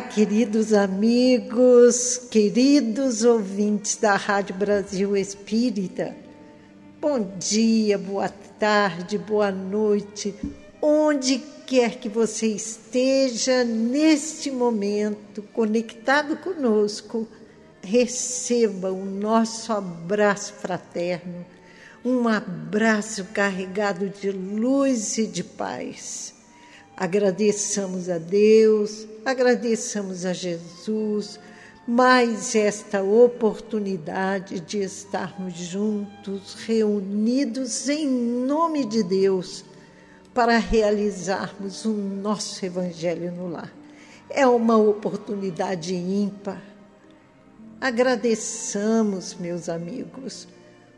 [0.00, 6.14] Queridos amigos, queridos ouvintes da Rádio Brasil Espírita.
[7.00, 10.34] Bom dia, boa tarde, boa noite,
[10.82, 17.26] onde quer que você esteja neste momento conectado conosco,
[17.82, 21.46] receba o nosso abraço fraterno,
[22.04, 26.34] um abraço carregado de luz e de paz.
[26.94, 31.40] Agradeçamos a Deus, agradeçamos a Jesus,
[31.84, 39.64] mais esta oportunidade de estarmos juntos, reunidos em nome de Deus,
[40.32, 43.72] para realizarmos o nosso Evangelho no lar.
[44.30, 46.62] É uma oportunidade ímpar.
[47.80, 50.46] Agradeçamos, meus amigos,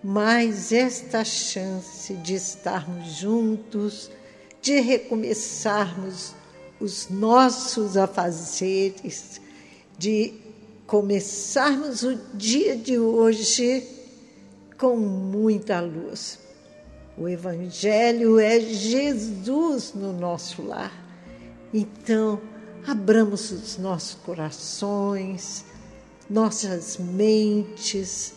[0.04, 4.10] mais esta chance de estarmos juntos
[4.60, 6.34] de recomeçarmos
[6.80, 9.40] os nossos afazeres,
[9.98, 10.34] de
[10.86, 13.86] começarmos o dia de hoje
[14.78, 16.38] com muita luz.
[17.16, 20.92] O Evangelho é Jesus no nosso lar.
[21.74, 22.40] Então,
[22.86, 25.64] abramos os nossos corações,
[26.30, 28.34] nossas mentes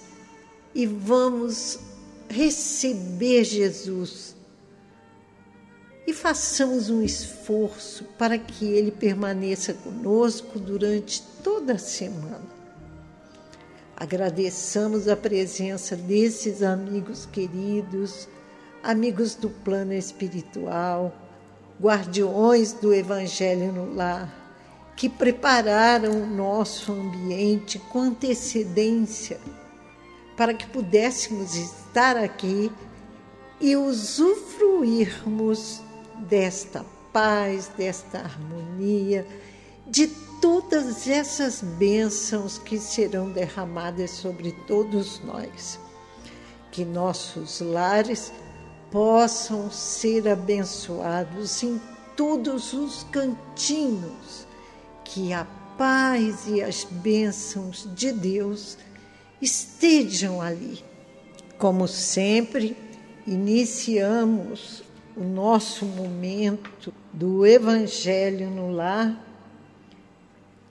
[0.73, 1.79] e vamos
[2.27, 4.35] receber Jesus
[6.05, 12.61] e façamos um esforço para que ele permaneça conosco durante toda a semana.
[13.95, 18.27] Agradeçamos a presença desses amigos queridos,
[18.81, 21.15] amigos do plano espiritual,
[21.79, 24.39] guardiões do Evangelho no lar,
[24.95, 29.39] que prepararam o nosso ambiente com antecedência
[30.35, 32.71] para que pudéssemos estar aqui
[33.59, 35.83] e usufruirmos
[36.21, 39.25] desta paz, desta harmonia,
[39.87, 40.07] de
[40.41, 45.79] todas essas bênçãos que serão derramadas sobre todos nós.
[46.71, 48.31] Que nossos lares
[48.89, 51.79] possam ser abençoados em
[52.15, 54.47] todos os cantinhos,
[55.03, 55.45] que a
[55.77, 58.77] paz e as bênçãos de Deus
[59.41, 60.83] estejam ali.
[61.57, 62.75] Como sempre,
[63.25, 64.83] iniciamos
[65.15, 69.27] o nosso momento do Evangelho no Lar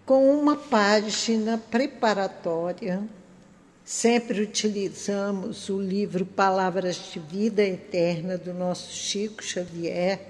[0.06, 3.03] com uma página preparatória.
[3.84, 10.21] Sempre utilizamos o livro Palavras de Vida Eterna do nosso Chico Xavier,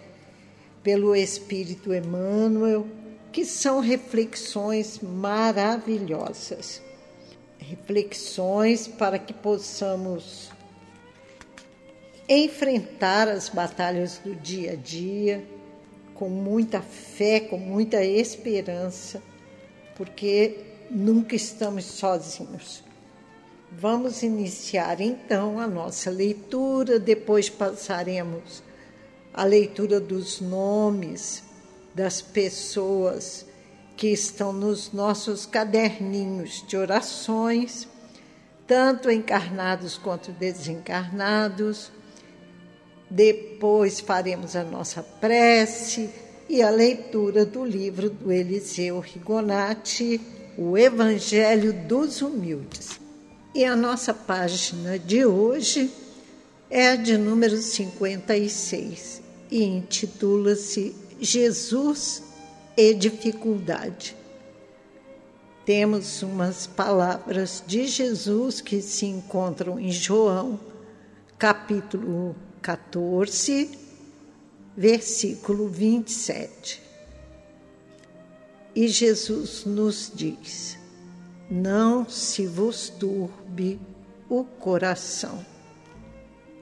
[0.82, 2.86] pelo Espírito Emmanuel,
[3.32, 6.82] que são reflexões maravilhosas.
[7.58, 10.50] Reflexões para que possamos
[12.30, 15.44] enfrentar as batalhas do dia a dia
[16.14, 19.20] com muita fé, com muita esperança,
[19.96, 20.58] porque
[20.88, 22.84] nunca estamos sozinhos.
[23.72, 28.62] Vamos iniciar então a nossa leitura, depois passaremos
[29.34, 31.42] a leitura dos nomes
[31.94, 33.46] das pessoas
[33.96, 37.88] que estão nos nossos caderninhos de orações,
[38.66, 41.90] tanto encarnados quanto desencarnados
[43.10, 46.08] depois faremos a nossa prece
[46.48, 50.20] e a leitura do livro do Eliseu Rigonati,
[50.56, 53.00] O Evangelho dos Humildes.
[53.52, 55.90] E a nossa página de hoje
[56.70, 62.22] é a de número 56 e intitula-se Jesus
[62.76, 64.16] e Dificuldade.
[65.66, 70.58] Temos umas palavras de Jesus que se encontram em João,
[71.36, 73.70] capítulo 14,
[74.76, 76.82] versículo 27.
[78.74, 80.78] E Jesus nos diz:
[81.50, 83.80] Não se vos turbe
[84.28, 85.44] o coração.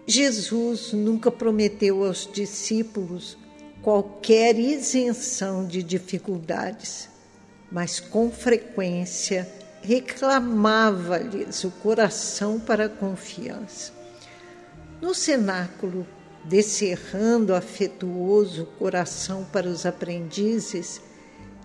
[0.07, 3.37] Jesus nunca prometeu aos discípulos
[3.83, 7.09] qualquer isenção de dificuldades,
[7.71, 9.47] mas com frequência
[9.83, 13.98] reclamava-lhes o coração para a confiança.
[15.01, 16.07] No cenáculo,
[16.45, 21.01] descerrando afetuoso coração para os aprendizes,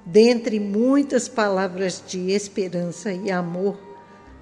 [0.05, 3.79] dentre muitas palavras de esperança e amor,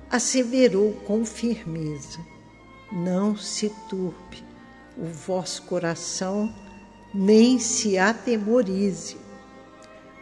[0.09, 2.19] asseverou com firmeza:
[2.91, 4.43] Não se turbe
[4.97, 6.53] o vosso coração,
[7.13, 9.15] nem se atemorize.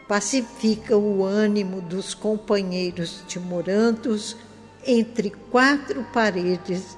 [0.06, 4.36] Pacifica o ânimo dos companheiros timorantos
[4.84, 6.96] entre quatro paredes,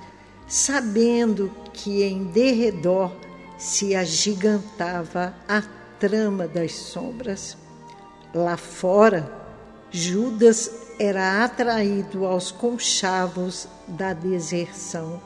[0.52, 3.10] sabendo que em derredor
[3.56, 5.62] se agigantava a
[5.98, 7.56] trama das sombras.
[8.34, 9.32] Lá fora,
[9.90, 15.22] Judas era atraído aos conchavos da deserção.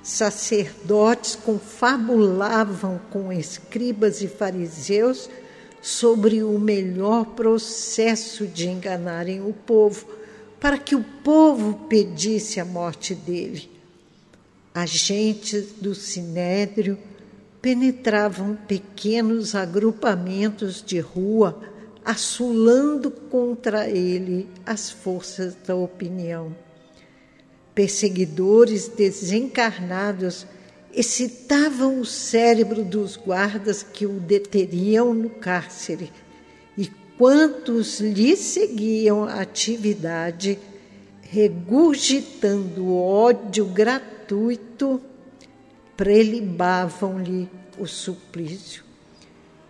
[0.00, 5.28] Sacerdotes confabulavam com escribas e fariseus
[5.82, 10.06] sobre o melhor processo de enganarem o povo,
[10.60, 13.79] para que o povo pedisse a morte dele.
[14.74, 16.96] Agentes do sinédrio
[17.60, 21.60] penetravam pequenos agrupamentos de rua
[22.04, 26.54] assulando contra ele as forças da opinião.
[27.74, 30.46] Perseguidores desencarnados
[30.92, 36.10] excitavam o cérebro dos guardas que o deteriam no cárcere,
[36.76, 40.58] e quantos lhe seguiam a atividade,
[41.22, 44.19] regurgitando ódio gratuito,
[45.96, 47.48] prelibavam-lhe
[47.78, 48.84] o suplício.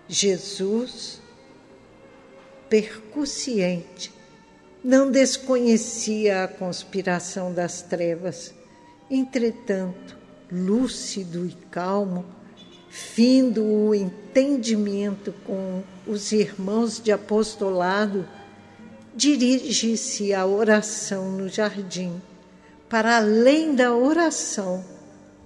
[0.09, 1.21] Jesus
[2.71, 4.13] percussiente.
[4.83, 8.55] Não desconhecia a conspiração das trevas.
[9.11, 10.17] Entretanto,
[10.51, 12.25] lúcido e calmo,
[12.89, 18.27] findo o entendimento com os irmãos de apostolado,
[19.15, 22.23] dirige-se à oração no jardim,
[22.91, 24.85] para além da oração,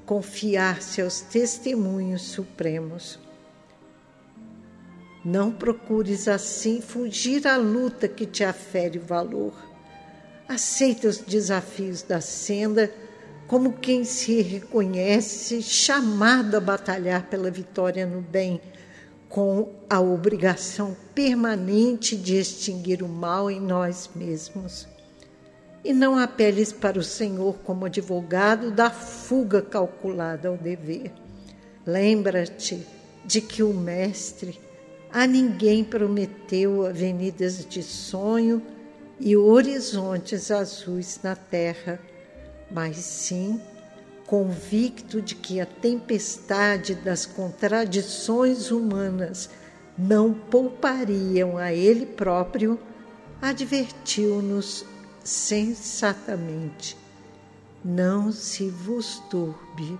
[0.06, 3.19] confiar-se aos testemunhos supremos.
[5.23, 9.52] Não procures assim fugir à luta que te afere valor.
[10.49, 12.91] Aceita os desafios da senda
[13.46, 18.58] como quem se reconhece chamado a batalhar pela vitória no bem,
[19.29, 24.94] com a obrigação permanente de extinguir o mal em nós mesmos.
[25.85, 31.13] E não apeles para o Senhor como advogado da fuga calculada ao dever.
[31.87, 32.87] Lembra-te
[33.25, 34.59] de que o Mestre
[35.13, 38.61] a ninguém prometeu avenidas de sonho
[39.21, 42.01] e horizontes azuis na terra,
[42.71, 43.61] mas sim
[44.27, 49.51] convicto de que a tempestade das contradições humanas
[49.97, 52.79] não poupariam a ele próprio,
[53.41, 54.85] advertiu-nos
[55.25, 56.97] sensatamente:
[57.85, 59.99] não se vos turbe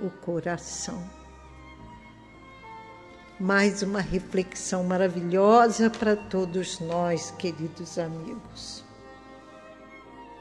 [0.00, 1.16] o coração
[3.38, 8.82] mais uma reflexão maravilhosa para todos nós, queridos amigos.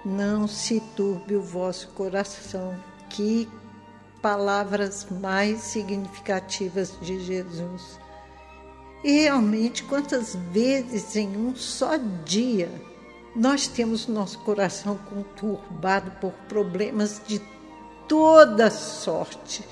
[0.05, 2.77] Não se turbe o vosso coração.
[3.09, 3.49] Que
[4.21, 7.99] palavras mais significativas de Jesus.
[9.03, 12.69] E realmente, quantas vezes em um só dia
[13.35, 17.41] nós temos nosso coração conturbado por problemas de
[18.07, 19.63] toda sorte.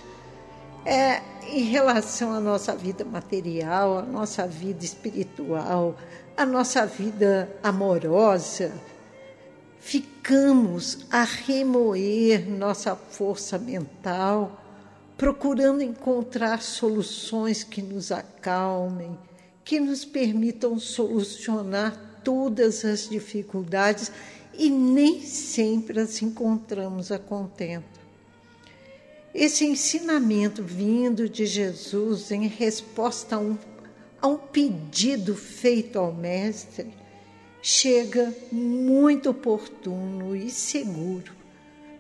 [0.86, 5.96] É, em relação à nossa vida material, à nossa vida espiritual,
[6.36, 8.74] à nossa vida amorosa,
[9.80, 14.62] ficamos a remoer nossa força mental,
[15.18, 19.18] procurando encontrar soluções que nos acalmem,
[19.64, 24.12] que nos permitam solucionar todas as dificuldades
[24.54, 28.02] e nem sempre as encontramos a contento.
[29.34, 33.58] Esse ensinamento vindo de Jesus em resposta a um,
[34.22, 36.94] a um pedido feito ao Mestre
[37.62, 41.34] chega muito oportuno e seguro,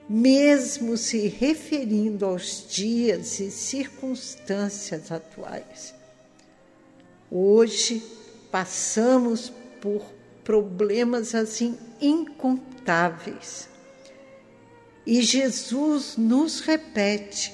[0.07, 5.95] mesmo se referindo aos dias e circunstâncias atuais.
[7.31, 8.03] Hoje
[8.51, 9.51] passamos
[9.83, 10.01] por
[10.45, 13.67] problemas assim incontáveis.
[15.05, 17.53] E Jesus nos repete: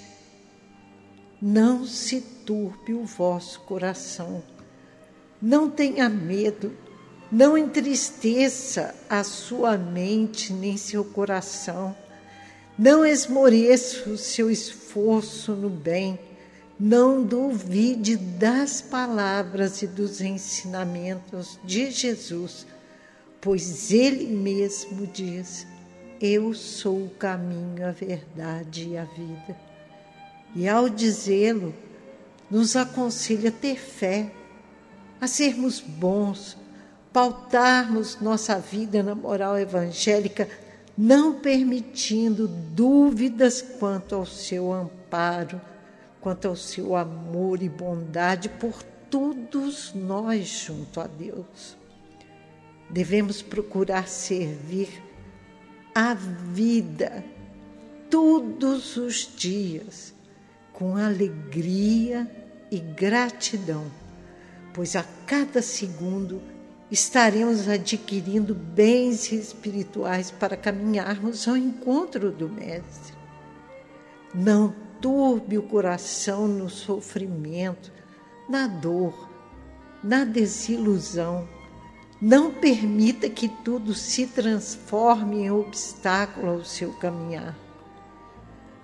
[1.41, 4.43] não se turbe o vosso coração,
[5.41, 6.71] não tenha medo,
[7.31, 11.97] não entristeça a sua mente nem seu coração,
[12.77, 16.19] não esmoreça o seu esforço no bem,
[16.79, 22.65] não duvide das palavras e dos ensinamentos de Jesus,
[23.41, 25.67] pois Ele mesmo diz:
[26.21, 29.55] eu sou o caminho, a verdade e a vida.
[30.53, 31.73] E ao dizê-lo,
[32.51, 34.29] nos aconselha a ter fé,
[35.21, 36.57] a sermos bons,
[37.13, 40.49] pautarmos nossa vida na moral evangélica,
[40.97, 45.61] não permitindo dúvidas quanto ao seu amparo,
[46.21, 51.77] quanto ao seu amor e bondade por todos nós junto a Deus.
[52.89, 55.03] Devemos procurar servir
[55.93, 57.23] a vida
[58.09, 60.13] todos os dias
[60.73, 62.29] com alegria
[62.71, 63.85] e gratidão,
[64.73, 66.41] pois a cada segundo
[66.89, 73.13] estaremos adquirindo bens espirituais para caminharmos ao encontro do Mestre.
[74.33, 77.91] Não turbe o coração no sofrimento,
[78.47, 79.29] na dor,
[80.03, 81.47] na desilusão.
[82.21, 87.57] Não permita que tudo se transforme em obstáculo ao seu caminhar.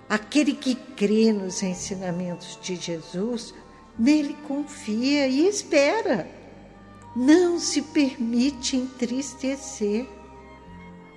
[0.08, 3.52] Aquele que crê nos ensinamentos de Jesus,
[3.98, 6.28] nele confia e espera.
[7.14, 10.08] Não se permite entristecer.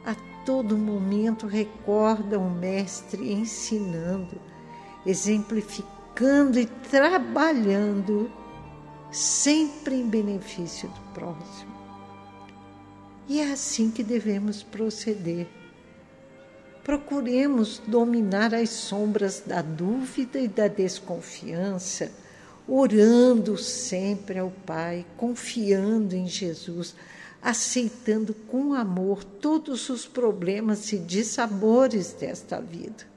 [0.03, 4.41] A todo momento recorda o Mestre ensinando,
[5.05, 8.31] exemplificando e trabalhando,
[9.11, 11.79] sempre em benefício do próximo.
[13.27, 15.47] E é assim que devemos proceder.
[16.83, 22.11] Procuremos dominar as sombras da dúvida e da desconfiança
[22.69, 26.93] orando sempre ao Pai, confiando em Jesus,
[27.41, 33.07] aceitando com amor todos os problemas e dissabores desta vida,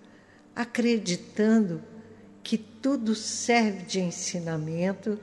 [0.55, 1.83] acreditando
[2.43, 5.19] que tudo serve de ensinamento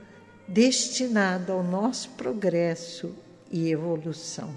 [0.48, 3.14] destinado ao nosso progresso
[3.50, 4.52] e evolução.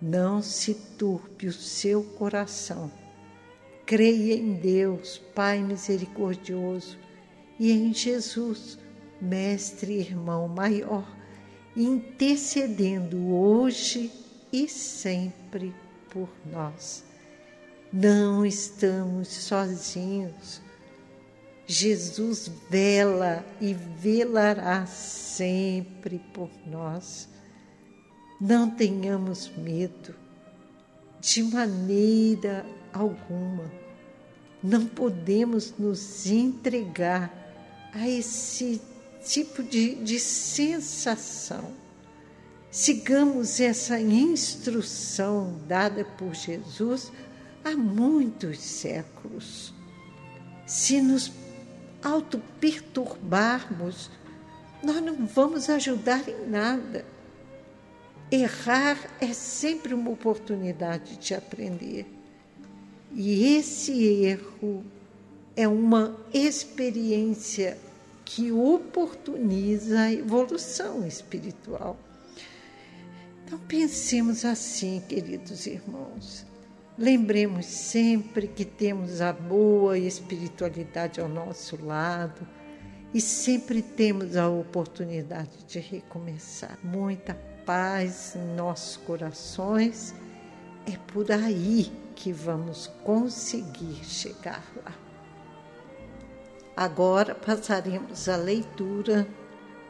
[0.00, 2.90] Não se turpe o seu coração.
[3.86, 6.98] Creia em Deus, Pai misericordioso,
[7.58, 8.78] e em Jesus,
[9.20, 11.06] Mestre e Irmão maior,
[11.76, 14.10] intercedendo hoje
[14.52, 15.74] e sempre
[16.10, 17.04] por nós.
[17.96, 20.60] Não estamos sozinhos.
[21.64, 27.28] Jesus vela e velará sempre por nós.
[28.40, 30.12] Não tenhamos medo,
[31.20, 33.70] de maneira alguma.
[34.60, 37.32] Não podemos nos entregar
[37.92, 38.82] a esse
[39.24, 41.72] tipo de, de sensação.
[42.72, 47.12] Sigamos essa instrução dada por Jesus
[47.64, 49.72] há muitos séculos.
[50.66, 51.32] Se nos
[52.02, 54.10] auto-perturbarmos,
[54.82, 57.04] nós não vamos ajudar em nada.
[58.30, 62.06] Errar é sempre uma oportunidade de aprender.
[63.12, 64.84] E esse erro
[65.56, 67.78] é uma experiência
[68.24, 71.96] que oportuniza a evolução espiritual.
[73.44, 76.46] Então pensemos assim, queridos irmãos.
[76.96, 82.46] Lembremos sempre que temos a boa espiritualidade ao nosso lado
[83.12, 86.78] e sempre temos a oportunidade de recomeçar.
[86.84, 87.34] Muita
[87.66, 90.14] paz em nossos corações.
[90.86, 94.92] É por aí que vamos conseguir chegar lá.
[96.76, 99.26] Agora passaremos à leitura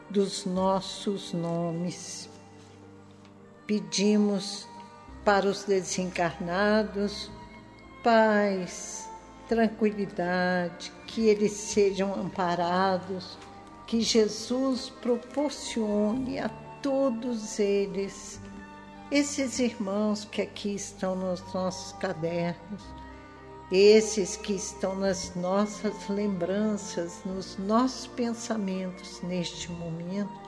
[0.09, 2.27] dos nossos nomes.
[3.67, 4.67] Pedimos
[5.25, 7.29] para os desencarnados
[8.05, 9.09] paz,
[9.49, 13.35] tranquilidade, que eles sejam amparados,
[13.87, 16.47] que Jesus proporcione a
[16.83, 18.39] todos eles,
[19.09, 22.83] esses irmãos que aqui estão nos nossos cadernos,
[23.71, 30.44] esses que estão nas nossas lembranças, nos nossos pensamentos neste momento,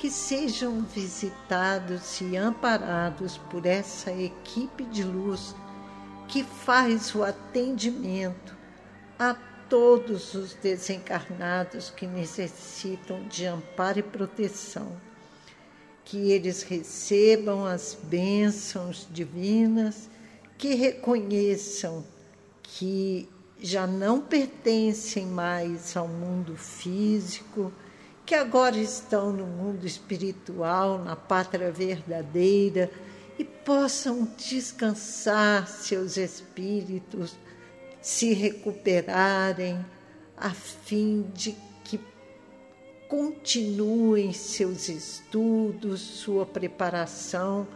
[0.00, 5.54] que sejam visitados e amparados por essa equipe de luz
[6.26, 8.56] que faz o atendimento
[9.18, 9.34] a
[9.68, 14.90] todos os desencarnados que necessitam de amparo e proteção.
[16.02, 20.08] Que eles recebam as bênçãos divinas,
[20.56, 22.02] que reconheçam
[22.62, 23.28] que
[23.60, 27.70] já não pertencem mais ao mundo físico,
[28.24, 32.90] que agora estão no mundo espiritual, na pátria verdadeira,
[33.38, 37.36] e possam descansar seus espíritos,
[38.00, 39.84] se recuperarem,
[40.36, 42.00] a fim de que
[43.08, 47.66] continuem seus estudos, sua preparação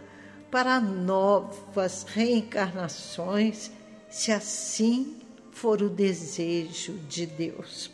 [0.50, 3.70] para novas reencarnações
[4.08, 5.16] se assim
[5.50, 7.93] for o desejo de Deus.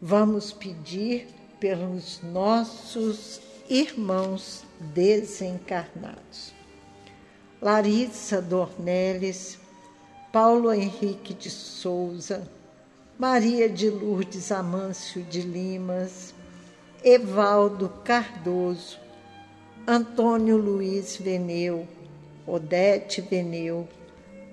[0.00, 1.26] Vamos pedir
[1.58, 4.62] pelos nossos irmãos
[4.94, 6.54] desencarnados.
[7.60, 9.58] Larissa Dornelles,
[10.32, 12.48] Paulo Henrique de Souza,
[13.18, 16.32] Maria de Lourdes Amâncio de Limas,
[17.02, 19.00] Evaldo Cardoso,
[19.84, 21.88] Antônio Luiz Veneu,
[22.46, 23.88] Odete Veneu,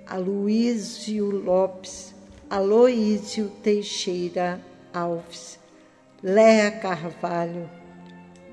[0.08, 2.16] Aloísio Lopes,
[2.50, 4.60] Aloísio Teixeira
[4.96, 5.60] Alves,
[6.24, 7.70] Léa Carvalho,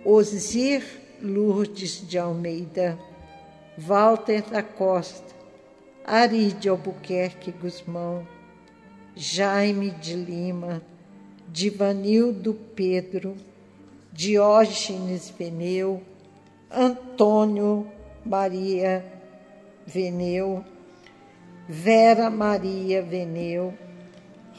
[0.04, 0.82] Osir
[1.20, 2.98] Lourdes de Almeida,
[3.78, 5.32] Walter da Costa,
[6.04, 8.26] Ari de Albuquerque Guzmão,
[9.14, 10.82] Jaime de Lima,
[11.46, 13.36] Divanildo Pedro,
[14.12, 16.02] Diógenes Veneu,
[16.68, 17.86] Antônio
[18.24, 19.04] Maria
[19.86, 20.64] Veneu,
[21.68, 23.74] Vera Maria Veneu,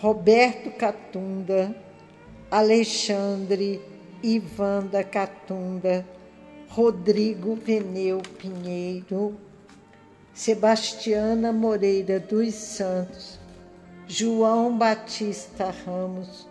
[0.03, 1.73] Roberto Catunda,
[2.51, 3.79] Alexandre
[4.21, 6.05] Ivanda Catunda,
[6.67, 9.33] Rodrigo Veneu Pinheiro,
[10.33, 13.39] Sebastiana Moreira dos Santos,
[14.05, 16.49] João Batista Ramos,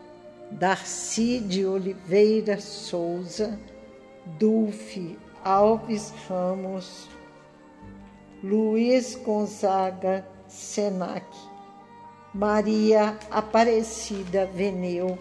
[0.51, 3.61] Darcy de Oliveira Souza,
[4.39, 7.07] Dulce Alves Ramos,
[8.43, 11.52] Luiz Gonzaga Senac,
[12.35, 15.19] Maria Aparecida Veneu,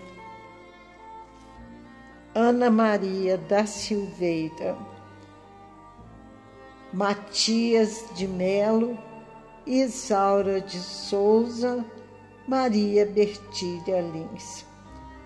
[2.34, 4.78] Ana Maria da Silveira,
[6.94, 8.98] Matias de Melo,
[9.68, 11.86] Isaura de Souza,
[12.48, 14.66] Maria Bertília Lins.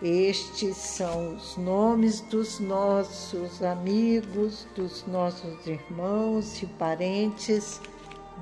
[0.01, 7.79] Estes são os nomes dos nossos amigos, dos nossos irmãos e parentes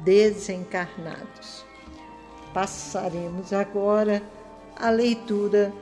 [0.05, 1.72] desencarnados.
[2.53, 4.21] Passaremos agora
[4.75, 5.73] à leitura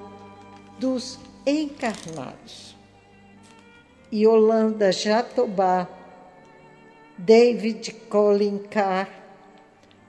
[0.80, 2.76] dos encarnados.
[4.14, 5.88] Yolanda Jatobá,
[7.18, 9.10] David Colin Carr,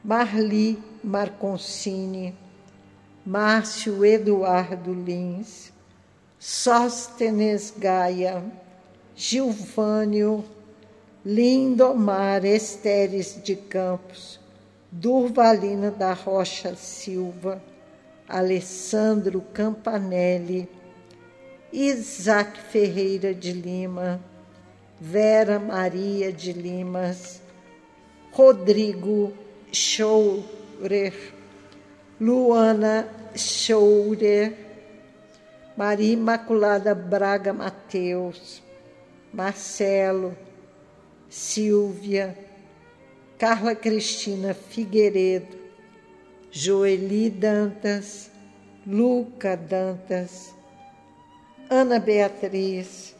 [0.05, 2.35] Marli Marconcini,
[3.25, 5.73] Márcio Eduardo Lins,
[6.39, 8.43] Sóstenes Gaia,
[9.15, 10.45] Gilvânio,
[11.25, 14.41] Lindomar Esteres de Campos,
[14.95, 17.63] Durvalina da Rocha Silva,
[18.29, 20.69] Alessandro Campanelli,
[21.73, 24.21] Isaac Ferreira de Lima,
[25.01, 27.41] Vera Maria de Limas,
[28.37, 29.33] Rodrigo
[29.73, 31.15] Schourer,
[32.21, 34.55] Luana Schourer,
[35.75, 38.63] Maria Imaculada Braga Mateus,
[39.33, 40.37] Marcelo,
[41.31, 42.37] Silvia,
[43.43, 45.59] Carla Cristina Figueiredo,
[46.53, 48.31] Joeli Dantas,
[48.87, 50.55] Luca Dantas,
[51.69, 53.17] Ana Beatriz,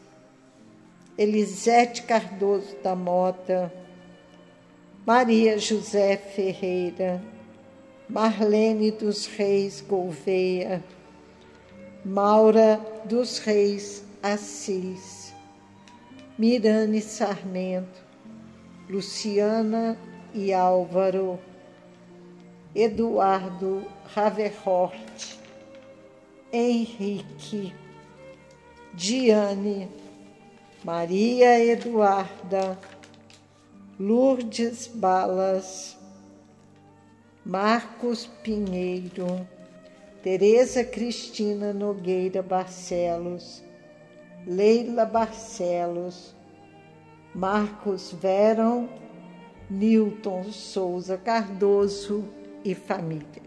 [1.17, 3.69] Elisete Cardoso da Mota,
[5.05, 7.21] Maria José Ferreira,
[8.07, 10.81] Marlene dos Reis Gouveia,
[12.05, 15.33] Maura dos Reis Assis,
[16.39, 18.01] Mirane Sarmento,
[18.89, 19.97] Luciana
[20.33, 21.39] e Álvaro,
[22.75, 25.37] Eduardo Raverhort,
[26.51, 27.73] Henrique,
[28.93, 29.89] Diane,
[30.83, 32.77] Maria Eduarda,
[33.99, 35.97] Lourdes Balas,
[37.45, 39.47] Marcos Pinheiro,
[40.21, 43.63] Tereza Cristina Nogueira Barcelos,
[44.47, 46.35] Leila Barcelos,
[47.35, 48.89] Marcos Verão,
[49.73, 52.23] Newton Souza Cardoso
[52.63, 53.41] e família.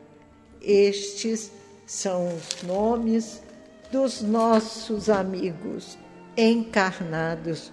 [0.60, 1.52] Estes
[1.86, 3.40] são os nomes
[3.92, 5.96] dos nossos amigos
[6.36, 7.72] encarnados,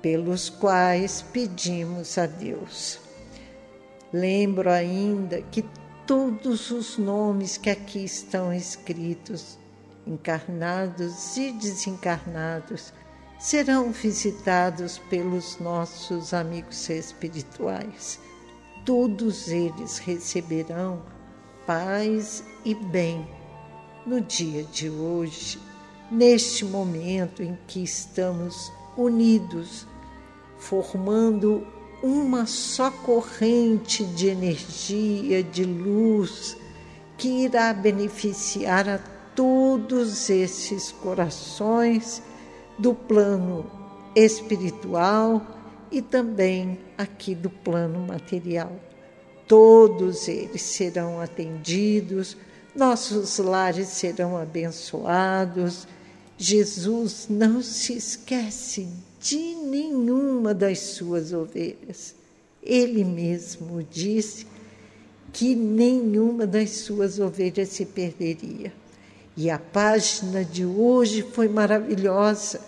[0.00, 2.98] pelos quais pedimos a Deus.
[4.10, 5.62] Lembro ainda que
[6.06, 9.58] todos os nomes que aqui estão escritos,
[10.06, 12.92] encarnados e desencarnados,
[13.42, 18.20] serão visitados pelos nossos amigos espirituais.
[18.86, 21.02] Todos eles receberão
[21.66, 23.26] paz e bem
[24.06, 25.58] no dia de hoje,
[26.08, 29.88] neste momento em que estamos unidos,
[30.56, 31.66] formando
[32.00, 36.56] uma só corrente de energia, de luz,
[37.18, 38.98] que irá beneficiar a
[39.34, 42.22] todos esses corações
[42.78, 43.64] do plano
[44.14, 45.46] espiritual
[45.90, 48.72] e também aqui do plano material.
[49.46, 52.36] Todos eles serão atendidos,
[52.74, 55.86] nossos lares serão abençoados.
[56.38, 58.88] Jesus não se esquece
[59.20, 62.14] de nenhuma das suas ovelhas.
[62.62, 64.46] Ele mesmo disse
[65.32, 68.72] que nenhuma das suas ovelhas se perderia.
[69.36, 72.60] E a página de hoje foi maravilhosa.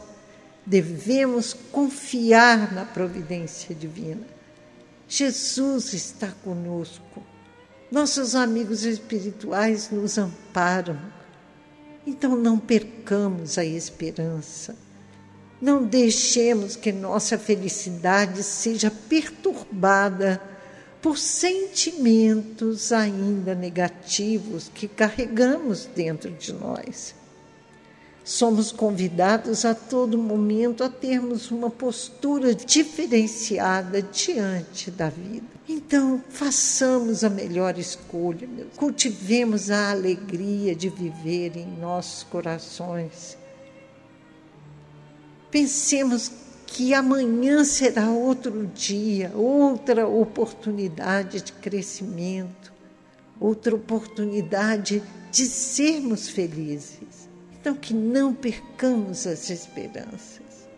[0.65, 4.27] Devemos confiar na providência divina.
[5.07, 7.23] Jesus está conosco.
[7.91, 10.99] Nossos amigos espirituais nos amparam.
[12.07, 14.75] Então não percamos a esperança.
[15.61, 20.41] Não deixemos que nossa felicidade seja perturbada
[21.05, 27.15] por sentimentos ainda negativos que carregamos dentro de nós.
[28.25, 35.45] Somos convidados a todo momento a termos uma postura diferenciada diante da vida.
[35.69, 43.37] Então, façamos a melhor escolha, cultivemos a alegria de viver em nossos corações.
[45.51, 46.33] Pensemos
[46.67, 52.73] que amanhã será outro dia, outra oportunidade de crescimento,
[53.39, 57.29] outra oportunidade de sermos felizes.
[57.61, 60.69] Então, que não percamos as esperanças.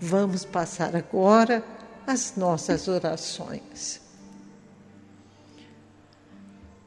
[0.00, 1.64] Vamos passar agora
[2.06, 4.00] as nossas orações.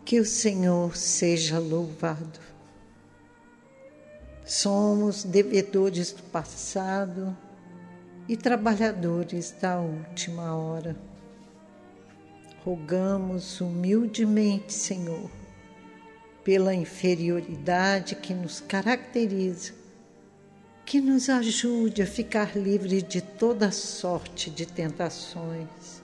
[0.03, 2.44] Que o Senhor seja louvado.
[4.45, 7.36] Somos devedores do passado
[8.29, 10.95] e trabalhadores da última hora.
[12.63, 15.31] Rogamos humildemente, Senhor,
[16.43, 19.73] pela inferioridade que nos caracteriza,
[20.86, 26.03] que nos ajude a ficar livre de toda sorte de tentações,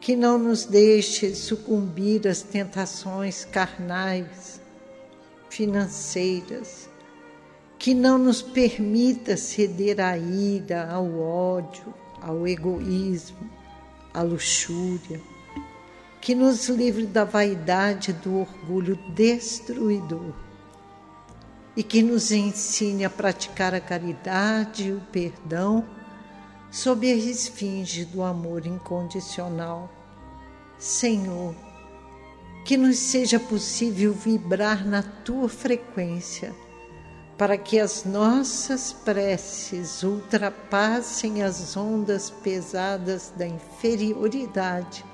[0.00, 4.60] que não nos deixe sucumbir às tentações carnais,
[5.48, 6.90] financeiras,
[7.82, 13.50] que não nos permita ceder à ira, ao ódio, ao egoísmo,
[14.14, 15.20] à luxúria,
[16.20, 20.32] que nos livre da vaidade do orgulho destruidor
[21.76, 25.84] e que nos ensine a praticar a caridade e o perdão
[26.70, 29.90] sob a esfinge do amor incondicional.
[30.78, 31.52] Senhor,
[32.64, 36.54] que nos seja possível vibrar na tua frequência
[37.36, 45.04] para que as nossas preces ultrapassem as ondas pesadas da inferioridade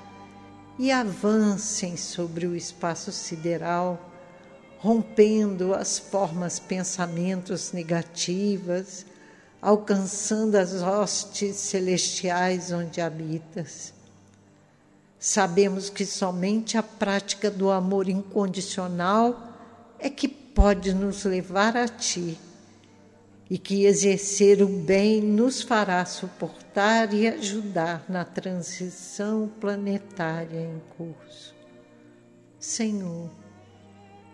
[0.77, 3.99] e avancem sobre o espaço sideral,
[4.77, 9.05] rompendo as formas pensamentos negativas,
[9.61, 13.93] alcançando as hostes celestiais onde habitas.
[15.19, 19.49] Sabemos que somente a prática do amor incondicional
[19.99, 20.29] é que
[20.61, 22.37] pode nos levar a Ti
[23.49, 31.55] e que exercer o bem nos fará suportar e ajudar na transição planetária em curso.
[32.59, 33.29] Senhor,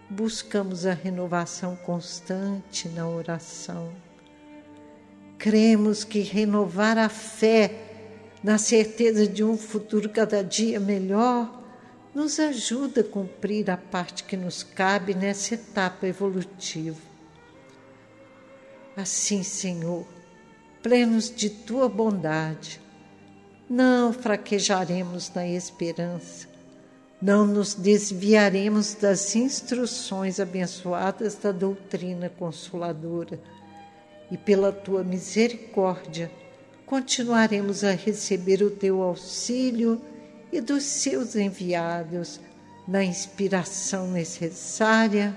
[0.10, 3.94] buscamos a renovação constante na oração.
[5.38, 7.72] Cremos que renovar a fé
[8.44, 11.65] na certeza de um futuro cada dia melhor
[12.16, 17.02] nos ajuda a cumprir a parte que nos cabe nessa etapa evolutiva.
[18.96, 20.08] Assim, Senhor,
[20.82, 22.80] plenos de tua bondade,
[23.70, 26.48] não fraquejaremos na esperança,
[27.22, 33.38] não nos desviaremos das instruções abençoadas da doutrina consoladora
[34.32, 36.32] e pela tua misericórdia
[36.86, 40.02] continuaremos a receber o teu auxílio
[40.56, 42.40] e dos seus enviados
[42.88, 45.36] na inspiração necessária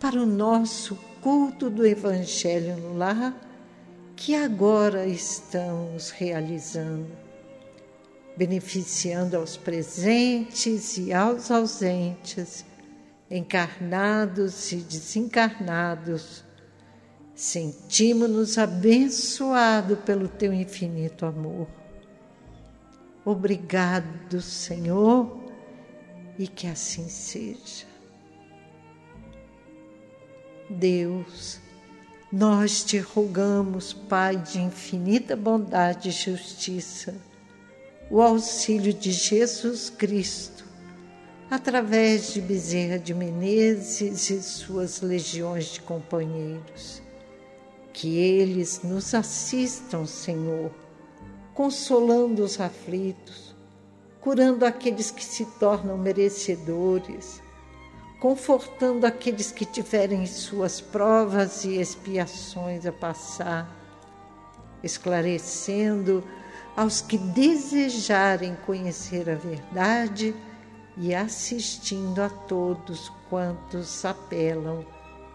[0.00, 3.36] para o nosso culto do Evangelho no lar
[4.16, 7.06] que agora estamos realizando,
[8.36, 12.64] beneficiando aos presentes e aos ausentes,
[13.30, 16.44] encarnados e desencarnados.
[17.32, 21.77] Sentimos-nos abençoados pelo teu infinito amor.
[23.30, 25.38] Obrigado, Senhor,
[26.38, 27.84] e que assim seja.
[30.70, 31.60] Deus,
[32.32, 37.14] nós te rogamos, Pai de infinita bondade e justiça,
[38.10, 40.64] o auxílio de Jesus Cristo,
[41.50, 47.02] através de Bezerra de Menezes e suas legiões de companheiros.
[47.92, 50.87] Que eles nos assistam, Senhor
[51.58, 53.52] consolando os aflitos,
[54.20, 57.42] curando aqueles que se tornam merecedores,
[58.20, 63.68] confortando aqueles que tiverem suas provas e expiações a passar,
[64.84, 66.22] esclarecendo
[66.76, 70.36] aos que desejarem conhecer a verdade
[70.96, 74.86] e assistindo a todos quantos apelam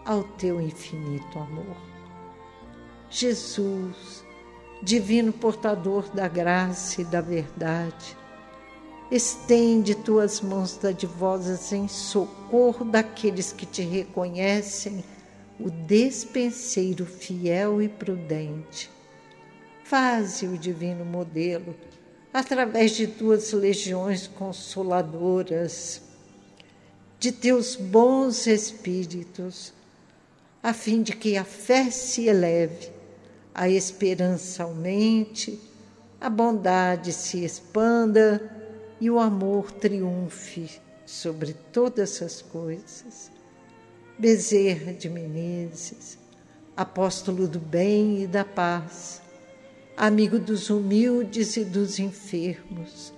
[0.06, 1.76] ao teu infinito amor.
[3.10, 4.24] Jesus,
[4.84, 8.16] divino portador da graça e da verdade,
[9.10, 15.02] estende tuas mãos dadivosas em socorro daqueles que te reconhecem
[15.58, 18.90] o despenseiro fiel e prudente.
[19.84, 21.74] Faze o divino modelo
[22.32, 26.02] através de tuas legiões consoladoras,
[27.18, 29.72] de teus bons espíritos,
[30.62, 32.93] a fim de que a fé se eleve,
[33.54, 35.60] a esperança aumente,
[36.20, 38.50] a bondade se expanda
[39.00, 43.30] e o amor triunfe sobre todas as coisas.
[44.18, 46.18] Bezerra de Menezes,
[46.76, 49.20] apóstolo do bem e da paz,
[49.96, 53.12] amigo dos humildes e dos enfermos,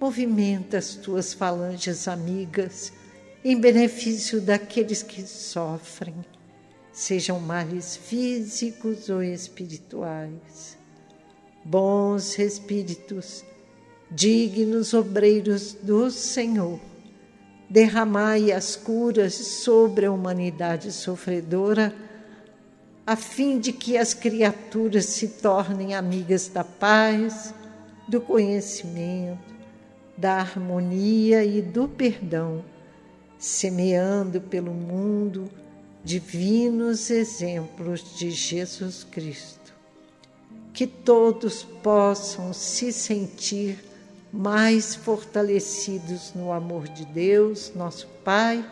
[0.00, 2.92] movimenta as tuas falanges amigas
[3.44, 6.14] em benefício daqueles que sofrem,
[6.96, 10.78] sejam males físicos ou espirituais.
[11.62, 13.44] Bons espíritos,
[14.10, 16.80] dignos obreiros do Senhor,
[17.68, 21.94] derramai as curas sobre a humanidade sofredora,
[23.06, 27.52] a fim de que as criaturas se tornem amigas da paz,
[28.08, 29.54] do conhecimento,
[30.16, 32.64] da harmonia e do perdão,
[33.38, 35.46] semeando pelo mundo
[36.06, 39.74] divinos exemplos de Jesus Cristo.
[40.72, 43.84] Que todos possam se sentir
[44.32, 48.64] mais fortalecidos no amor de Deus, nosso Pai,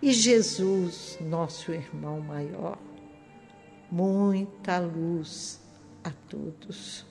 [0.00, 2.78] e Jesus, nosso irmão maior.
[3.90, 5.58] Muita luz
[6.04, 7.04] a todos.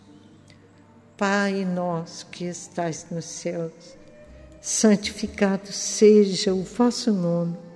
[1.18, 3.74] Pai nosso que estais nos céus,
[4.62, 7.69] santificado seja o vosso nome.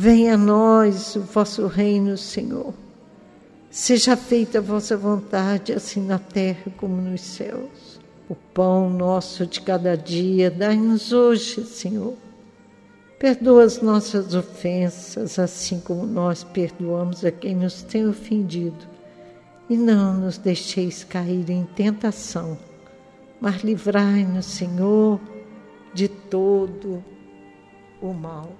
[0.00, 2.72] Venha a nós o vosso reino, Senhor.
[3.68, 7.98] Seja feita a vossa vontade, assim na terra como nos céus.
[8.28, 12.14] O pão nosso de cada dia, dai-nos hoje, Senhor.
[13.18, 18.86] Perdoa as nossas ofensas, assim como nós perdoamos a quem nos tem ofendido.
[19.68, 22.56] E não nos deixeis cair em tentação,
[23.40, 25.18] mas livrai-nos, Senhor,
[25.92, 27.02] de todo
[28.00, 28.52] o mal.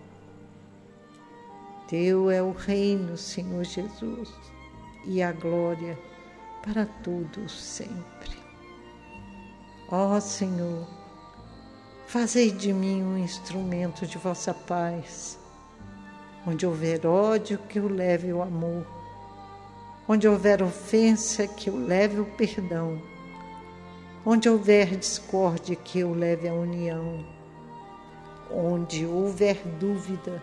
[1.89, 4.29] Teu é o reino, Senhor Jesus,
[5.07, 5.99] e a glória
[6.63, 8.37] para todos sempre.
[9.91, 10.87] Ó Senhor,
[12.07, 15.39] fazei de mim um instrumento de vossa paz.
[16.47, 18.87] Onde houver ódio, que eu leve o amor.
[20.07, 23.01] Onde houver ofensa, que eu leve o perdão.
[24.27, 27.25] Onde houver discórdia, que eu leve a união.
[28.51, 30.43] Onde houver dúvida,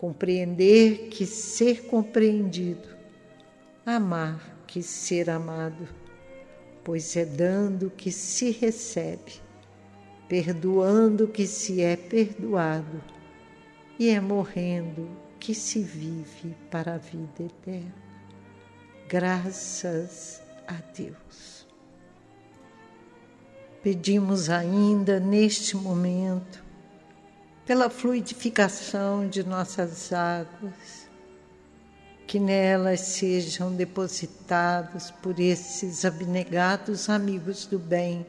[0.00, 2.88] compreender que ser compreendido,
[3.84, 5.86] amar que ser amado,
[6.82, 9.50] pois é dando que se recebe
[10.30, 13.02] perdoando que se é perdoado,
[13.98, 15.10] e é morrendo
[15.40, 17.92] que se vive para a vida eterna.
[19.08, 21.66] Graças a Deus.
[23.82, 26.62] Pedimos ainda neste momento
[27.70, 31.08] pela fluidificação de nossas águas,
[32.26, 38.26] que nelas sejam depositados por esses abnegados amigos do bem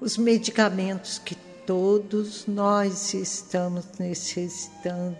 [0.00, 1.34] os medicamentos que
[1.66, 5.18] todos nós estamos necessitando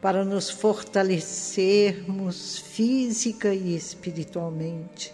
[0.00, 5.12] para nos fortalecermos física e espiritualmente.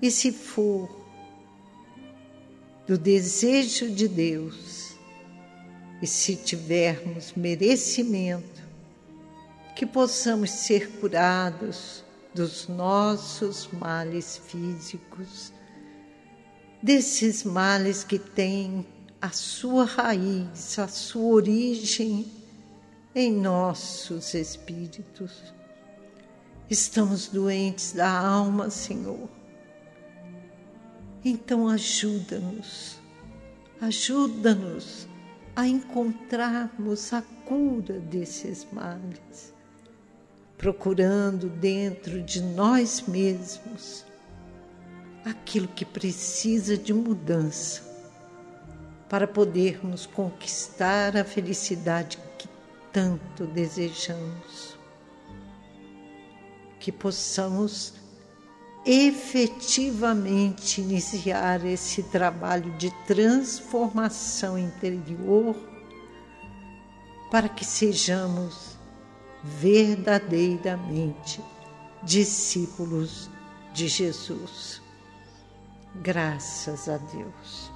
[0.00, 0.88] E se for
[2.86, 4.89] do desejo de Deus,
[6.00, 8.62] e se tivermos merecimento,
[9.76, 15.52] que possamos ser curados dos nossos males físicos
[16.82, 18.86] desses males que têm
[19.20, 22.26] a sua raiz, a sua origem
[23.14, 25.52] em nossos espíritos.
[26.70, 29.28] Estamos doentes da alma, Senhor.
[31.22, 32.98] Então ajuda-nos,
[33.80, 35.09] ajuda-nos
[35.60, 39.52] a encontrarmos a cura desses males,
[40.56, 44.06] procurando dentro de nós mesmos
[45.22, 47.82] aquilo que precisa de mudança
[49.06, 52.48] para podermos conquistar a felicidade que
[52.90, 54.78] tanto desejamos.
[56.78, 57.99] Que possamos
[58.84, 65.54] efetivamente iniciar esse trabalho de transformação interior
[67.30, 68.76] para que sejamos
[69.42, 71.40] verdadeiramente
[72.02, 73.30] discípulos
[73.72, 74.82] de Jesus.
[75.96, 77.70] Graças a Deus.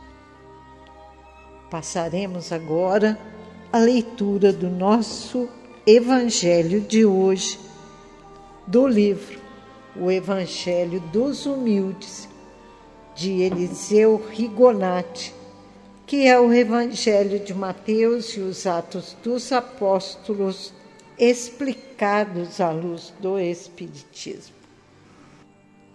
[1.70, 3.18] Passaremos agora
[3.72, 5.48] a leitura do nosso
[5.86, 7.60] Evangelho de hoje,
[8.66, 9.43] do livro
[10.00, 12.28] O Evangelho dos Humildes,
[13.14, 15.32] de Eliseu Rigonati,
[16.06, 20.72] que é o Evangelho de Mateus e os Atos dos Apóstolos
[21.18, 24.54] explicados à luz do Espiritismo.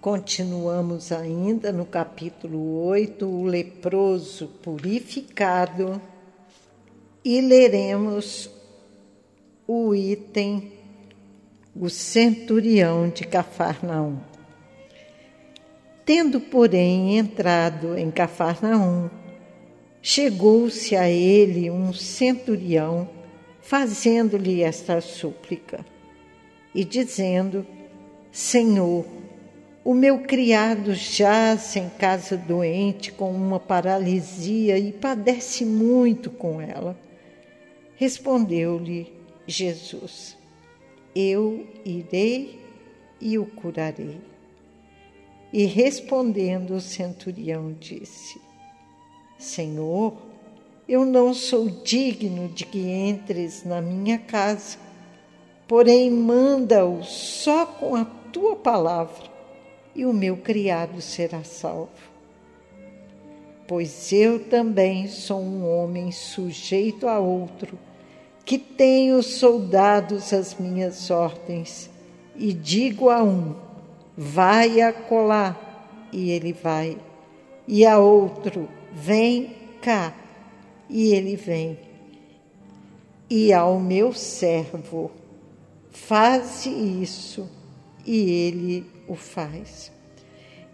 [0.02, 6.02] Continuamos ainda no capítulo 8, o leproso purificado,
[7.24, 8.50] e leremos
[9.68, 10.79] o item
[11.76, 14.18] o centurião de Cafarnaum.
[16.06, 19.10] Tendo, porém, entrado em Cafarnaum,
[20.02, 23.08] chegou-se a ele um centurião,
[23.62, 25.86] fazendo-lhe esta súplica
[26.74, 27.66] e dizendo:
[28.32, 29.06] Senhor,
[29.84, 36.98] o meu criado jaz em casa doente com uma paralisia e padece muito com ela.
[37.96, 39.14] Respondeu-lhe
[39.46, 40.39] Jesus:
[41.16, 42.60] Eu irei
[43.20, 44.22] e o curarei.
[45.52, 48.40] E respondendo o centurião disse:
[49.38, 50.14] Senhor,
[50.88, 54.78] eu não sou digno de que entres na minha casa,
[55.68, 59.30] porém manda-o só com a tua palavra
[59.96, 62.10] e o meu criado será salvo.
[63.68, 67.78] Pois eu também sou um homem sujeito a outro,
[68.50, 71.88] que tenho soldados às minhas ordens,
[72.36, 73.54] e digo a um:
[74.18, 75.56] vai acolá,
[76.12, 76.98] e ele vai,
[77.68, 80.16] e a outro: vem cá,
[80.90, 81.78] e ele vem.
[83.30, 85.12] E ao meu servo:
[85.92, 87.48] faze isso,
[88.04, 89.92] e ele o faz.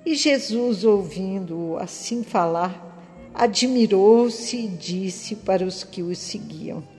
[0.05, 6.94] E Jesus, ouvindo-o assim falar, admirou-se e disse para os que o seguiam: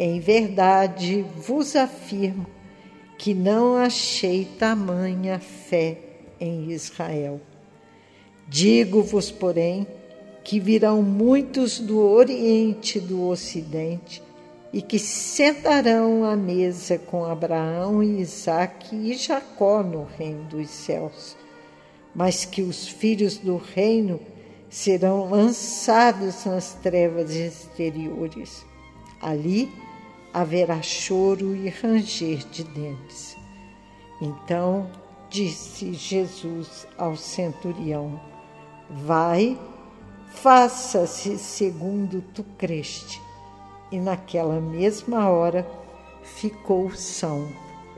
[0.00, 2.46] Em verdade vos afirmo
[3.18, 5.98] que não achei tamanha fé
[6.40, 7.40] em Israel.
[8.46, 9.88] Digo-vos, porém,
[10.44, 14.22] que virão muitos do Oriente e do Ocidente
[14.72, 21.36] e que sentarão à mesa com Abraão, Isaque e Jacó no reino dos céus,
[22.14, 24.20] mas que os filhos do reino
[24.70, 28.64] serão lançados nas trevas exteriores.
[29.20, 29.68] Ali
[30.32, 33.36] haverá choro e ranger de dentes.
[34.20, 34.90] Então
[35.30, 38.20] disse Jesus ao centurião:
[38.90, 39.58] Vai,
[40.30, 43.20] faça-se segundo tu creste
[43.90, 45.66] e naquela mesma hora
[46.22, 47.48] ficou são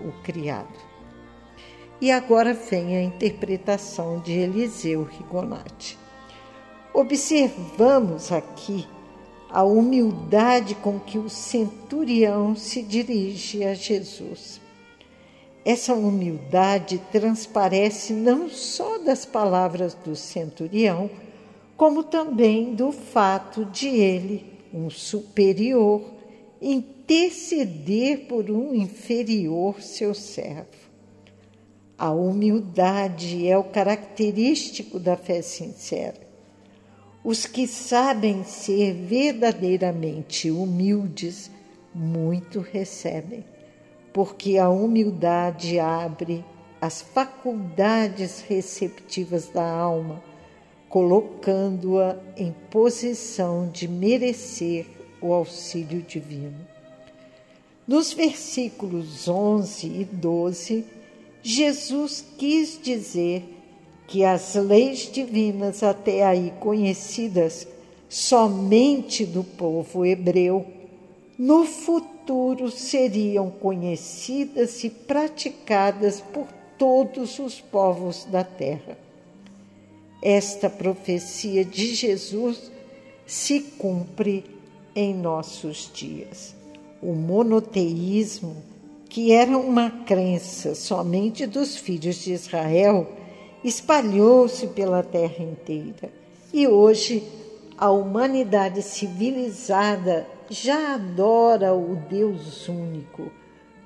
[0.01, 0.91] o criado.
[2.01, 5.99] E agora vem a interpretação de Eliseu Rigonati.
[6.95, 8.89] Observamos aqui
[9.51, 14.61] a humildade com que o centurião se dirige a Jesus.
[15.65, 21.11] Essa humildade transparece não só das palavras do centurião,
[21.77, 26.03] como também do fato de ele um superior
[26.63, 30.69] interceder por um inferior seu servo.
[31.99, 36.30] A humildade é o característico da fé sincera.
[37.23, 41.51] Os que sabem ser verdadeiramente humildes,
[41.95, 43.45] muito recebem,
[44.13, 46.45] porque a humildade abre
[46.81, 50.23] as faculdades receptivas da alma
[50.91, 54.85] colocando-a em posição de merecer
[55.23, 56.67] o auxílio divino.
[57.87, 60.85] Nos versículos 11 e 12,
[61.43, 63.60] Jesus quis dizer
[64.11, 67.69] que as leis divinas até aí conhecidas
[68.09, 70.67] somente do povo hebreu,
[71.39, 78.99] no futuro seriam conhecidas e praticadas por todos os povos da terra.
[80.21, 82.71] esta profecia de Jesus
[83.25, 84.45] se cumpre
[84.95, 86.55] em nossos dias.
[87.01, 88.57] O monoteísmo,
[89.09, 93.20] que era uma crença somente dos filhos de Israel,
[93.63, 96.11] espalhou-se pela terra inteira.
[96.53, 97.23] E hoje
[97.77, 103.31] a humanidade civilizada já adora o Deus único,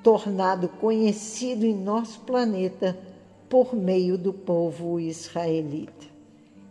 [0.02, 2.98] tornado conhecido em nosso planeta
[3.48, 6.06] por meio do povo israelita.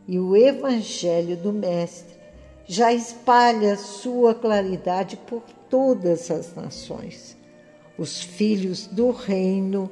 [0.07, 2.17] E o Evangelho do Mestre
[2.65, 7.37] já espalha sua claridade por todas as nações.
[7.97, 9.89] Os filhos do reino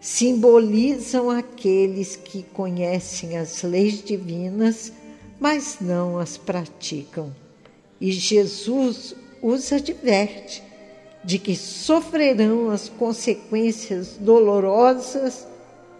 [0.00, 4.92] simbolizam aqueles que conhecem as leis divinas,
[5.38, 7.34] mas não as praticam.
[8.00, 10.62] E Jesus os adverte
[11.22, 15.46] de que sofrerão as consequências dolorosas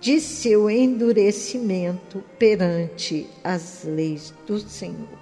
[0.01, 5.19] de seu endurecimento perante as leis do Senhor.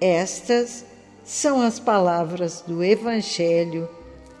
[0.00, 0.84] Estas
[1.22, 3.88] são as palavras do Evangelho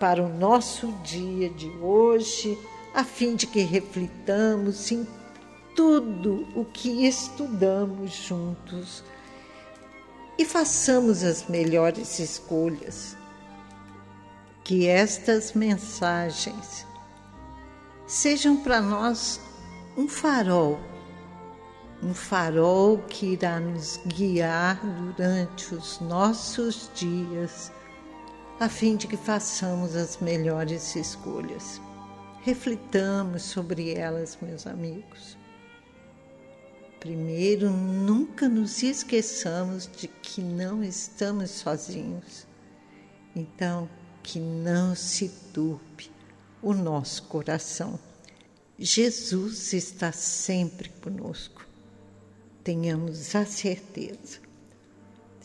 [0.04, 2.58] para o nosso dia de hoje,
[2.92, 5.08] a fim de que reflitamos em
[5.74, 9.02] tudo o que estudamos juntos
[10.36, 13.16] e façamos as melhores escolhas.
[14.62, 16.86] Que estas mensagens
[18.06, 19.40] sejam para nós
[19.96, 20.78] um farol,
[22.02, 27.72] um farol que irá nos guiar durante os nossos dias,
[28.60, 31.80] a fim de que façamos as melhores escolhas.
[32.42, 35.36] Reflitamos sobre elas, meus amigos.
[37.00, 42.46] Primeiro, nunca nos esqueçamos de que não estamos sozinhos.
[43.34, 43.88] Então,
[44.22, 46.10] que não se turbe
[46.62, 47.98] o nosso coração.
[48.78, 51.66] Jesus está sempre conosco.
[52.62, 54.43] Tenhamos a certeza.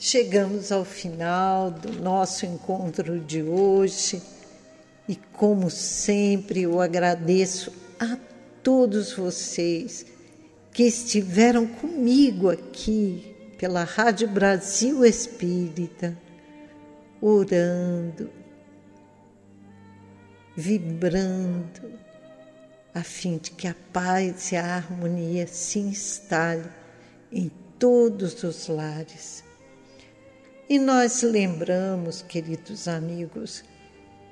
[0.02, 4.22] Chegamos ao final do nosso encontro de hoje
[5.10, 8.18] e, como sempre, eu agradeço a
[8.64, 10.06] todos vocês
[10.72, 16.18] que estiveram comigo aqui pela Rádio Brasil Espírita,
[17.20, 18.30] orando,
[20.56, 21.92] vibrando,
[22.96, 26.72] a fim de que a paz e a harmonia se instalem
[27.34, 29.49] em todos os lares.
[30.70, 33.64] E nós lembramos, queridos amigos,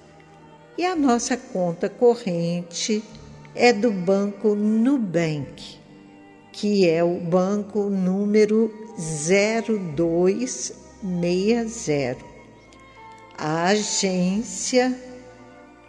[0.78, 3.02] E a nossa conta corrente
[3.54, 5.78] é do Banco Nubank,
[6.52, 8.70] que é o banco número
[9.96, 12.36] 0260.
[13.38, 14.94] A agência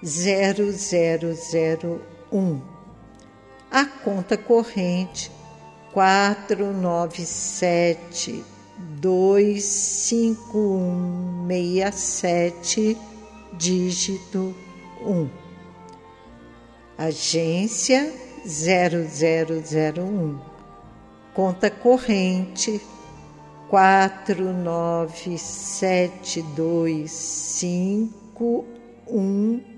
[0.03, 2.61] 0001.
[3.69, 5.29] A conta corrente
[5.91, 8.43] quatro nove sete
[8.77, 12.95] dois cinco um meia sete
[13.53, 14.55] dígito
[15.01, 15.27] um
[16.97, 18.13] agência
[18.47, 20.39] zero zero zero um
[21.33, 22.79] conta corrente
[23.67, 28.63] quatro nove sete dois cinco
[29.07, 29.76] um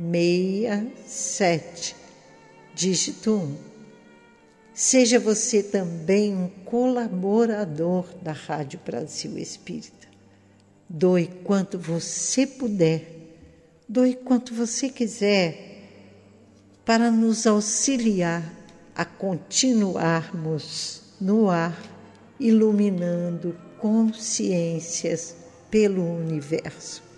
[0.00, 1.94] meia sete
[2.74, 3.70] dígito um
[4.72, 10.08] Seja você também um colaborador da Rádio Brasil Espírita.
[10.88, 13.04] Doe quanto você puder,
[13.86, 15.82] doe quanto você quiser,
[16.82, 18.42] para nos auxiliar
[18.94, 21.78] a continuarmos no ar,
[22.38, 25.36] iluminando consciências
[25.70, 27.09] pelo universo.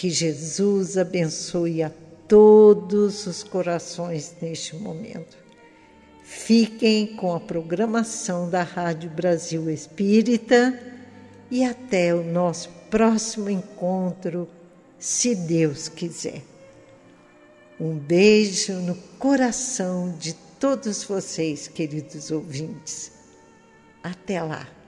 [0.00, 1.92] Que Jesus abençoe a
[2.26, 5.36] todos os corações neste momento.
[6.22, 10.80] Fiquem com a programação da Rádio Brasil Espírita
[11.50, 14.48] e até o nosso próximo encontro,
[14.98, 16.40] se Deus quiser.
[17.78, 23.12] Um beijo no coração de todos vocês, queridos ouvintes.
[24.02, 24.79] Até lá.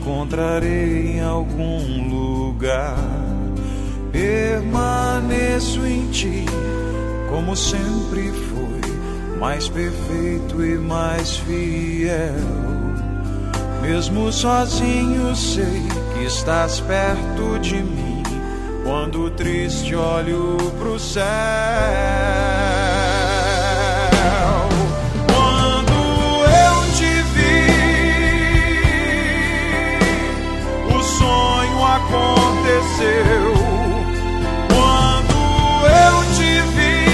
[0.00, 2.96] Encontrarei em algum lugar.
[4.10, 6.46] Permaneço em ti,
[7.28, 12.34] como sempre foi, mais perfeito e mais fiel.
[13.82, 15.82] Mesmo sozinho, sei
[16.14, 18.22] que estás perto de mim.
[18.82, 21.24] Quando triste olho pro céu.
[32.80, 33.54] Aconteceu
[34.68, 35.34] quando
[35.86, 37.04] eu te vi.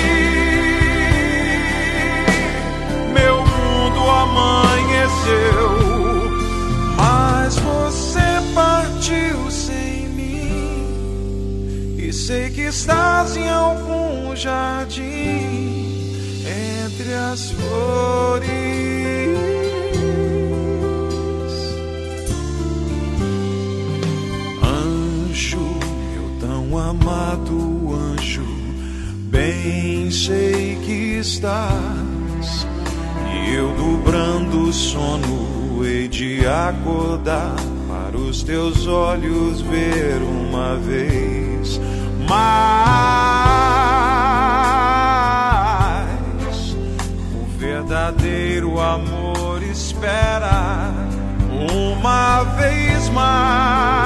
[3.13, 5.69] Meu mundo amanheceu,
[6.97, 11.97] mas você partiu sem mim.
[11.99, 16.15] E sei que estás em algum jardim
[16.47, 18.96] entre as flores.
[27.07, 28.45] Amado anjo,
[29.31, 32.67] bem sei que estás,
[33.33, 37.55] e eu dobrando o sono hei de acordar
[37.87, 41.81] para os teus olhos ver uma vez
[42.29, 42.67] mais.
[47.41, 50.93] O verdadeiro amor espera
[51.73, 54.06] uma vez mais.